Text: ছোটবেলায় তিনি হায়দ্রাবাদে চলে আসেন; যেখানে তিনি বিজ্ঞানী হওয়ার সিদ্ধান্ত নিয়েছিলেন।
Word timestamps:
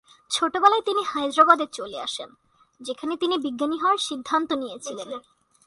ছোটবেলায় 0.31 0.81
তিনি 0.81 1.01
হায়দ্রাবাদে 1.03 1.65
চলে 1.71 1.97
আসেন; 1.99 2.29
যেখানে 2.81 3.13
তিনি 3.17 3.35
বিজ্ঞানী 3.37 3.77
হওয়ার 3.79 3.97
সিদ্ধান্ত 3.97 4.49
নিয়েছিলেন। 4.53 5.09